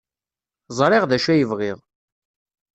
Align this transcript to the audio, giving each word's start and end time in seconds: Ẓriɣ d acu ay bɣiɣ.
Ẓriɣ 0.77 1.03
d 1.09 1.11
acu 1.15 1.29
ay 1.33 1.43
bɣiɣ. 1.49 1.77